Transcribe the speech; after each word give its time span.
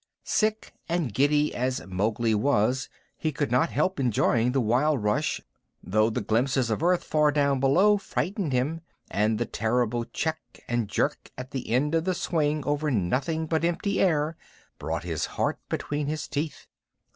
Sick 0.23 0.73
and 0.89 1.13
giddy 1.13 1.53
as 1.53 1.85
Mowgli 1.85 2.33
was 2.33 2.89
he 3.19 3.31
could 3.31 3.51
not 3.51 3.69
help 3.69 3.99
enjoying 3.99 4.51
the 4.51 4.59
wild 4.59 5.03
rush, 5.03 5.39
though 5.83 6.09
the 6.09 6.21
glimpses 6.21 6.71
of 6.71 6.81
earth 6.81 7.03
far 7.03 7.31
down 7.31 7.59
below 7.59 7.99
frightened 7.99 8.51
him, 8.51 8.81
and 9.11 9.37
the 9.37 9.45
terrible 9.45 10.03
check 10.05 10.41
and 10.67 10.87
jerk 10.87 11.29
at 11.37 11.51
the 11.51 11.69
end 11.69 11.93
of 11.93 12.05
the 12.05 12.15
swing 12.15 12.65
over 12.65 12.89
nothing 12.89 13.45
but 13.45 13.63
empty 13.63 14.01
air 14.01 14.35
brought 14.79 15.03
his 15.03 15.27
heart 15.37 15.59
between 15.69 16.07
his 16.07 16.27
teeth. 16.27 16.65